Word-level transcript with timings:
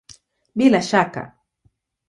Bila 0.57 0.77
ya 0.77 0.81
shaka! 0.89 1.23